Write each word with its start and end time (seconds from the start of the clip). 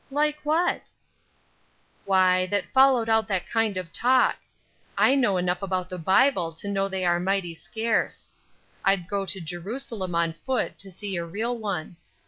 "Like 0.09 0.39
what?" 0.41 0.91
"Why, 2.05 2.47
that 2.47 2.73
followed 2.73 3.07
out 3.07 3.27
that 3.27 3.47
kind 3.47 3.77
of 3.77 3.93
talk. 3.93 4.37
I 4.97 5.13
know 5.13 5.37
enough 5.37 5.61
about 5.61 5.89
the 5.89 5.99
Bible 5.99 6.53
to 6.53 6.67
know 6.67 6.87
they 6.89 7.05
are 7.05 7.19
mighty 7.19 7.53
scarce. 7.53 8.27
I'd 8.83 9.07
go 9.07 9.27
to 9.27 9.39
Jerusalem 9.39 10.15
on 10.15 10.33
foot 10.33 10.79
to 10.79 10.91
see 10.91 11.17
a 11.17 11.23
real 11.23 11.55
one. 11.55 11.97